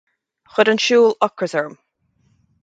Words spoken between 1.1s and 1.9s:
ocras orm.